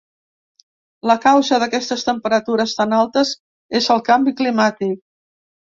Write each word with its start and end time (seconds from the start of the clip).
La 1.11 1.15
causa 1.25 1.59
d’aquestes 1.65 2.07
temperatures 2.09 2.75
tan 2.81 2.99
altes 3.03 3.37
és 3.83 3.95
el 3.97 4.05
canvi 4.13 4.39
climàtic. 4.43 5.03